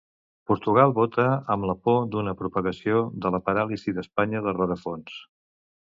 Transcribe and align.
Portugal 0.51 0.93
vota 0.99 1.25
amb 1.57 1.67
la 1.71 1.75
por 1.89 2.01
d'una 2.15 2.35
propagació 2.41 3.03
de 3.27 3.33
la 3.37 3.43
paràlisi 3.51 3.97
d'Espanya 3.99 4.43
de 4.47 4.59
rerefons. 4.61 5.21